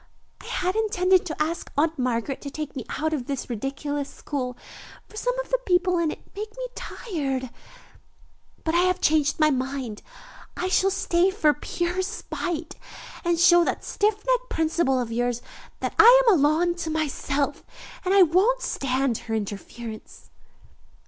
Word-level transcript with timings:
I 0.41 0.45
had 0.45 0.75
intended 0.75 1.27
to 1.27 1.39
ask 1.39 1.71
Aunt 1.77 1.99
Margaret 1.99 2.41
to 2.41 2.49
take 2.49 2.75
me 2.75 2.87
out 2.89 3.13
of 3.13 3.27
this 3.27 3.51
ridiculous 3.51 4.09
school, 4.11 4.57
for 5.07 5.15
some 5.15 5.37
of 5.41 5.49
the 5.51 5.59
people 5.67 5.99
in 5.99 6.09
it 6.09 6.21
make 6.35 6.57
me 6.57 6.67
tired, 6.73 7.51
but 8.63 8.73
I 8.73 8.79
have 8.79 8.99
changed 8.99 9.39
my 9.39 9.51
mind. 9.51 10.01
I 10.57 10.69
shall 10.69 10.89
stay 10.89 11.29
for 11.29 11.53
pure 11.53 12.01
spite 12.01 12.75
and 13.23 13.39
show 13.39 13.63
that 13.63 13.83
stiff 13.85 14.25
necked 14.25 14.49
principal 14.49 14.99
of 14.99 15.11
yours 15.11 15.39
that 15.81 15.93
I 15.99 16.21
am 16.25 16.33
a 16.33 16.41
law 16.41 16.61
unto 16.61 16.89
myself, 16.89 17.63
and 18.03 18.33
won't 18.33 18.63
stand 18.63 19.19
her 19.19 19.35
interference." 19.35 20.31